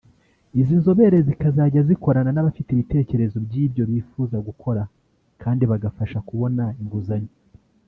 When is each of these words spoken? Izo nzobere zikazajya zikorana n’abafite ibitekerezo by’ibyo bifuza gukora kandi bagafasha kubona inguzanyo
Izo 0.59 0.73
nzobere 0.79 1.17
zikazajya 1.27 1.81
zikorana 1.87 2.29
n’abafite 2.33 2.69
ibitekerezo 2.71 3.35
by’ibyo 3.45 3.83
bifuza 3.91 4.37
gukora 4.47 4.81
kandi 5.41 5.63
bagafasha 5.71 6.17
kubona 6.27 6.63
inguzanyo 6.81 7.33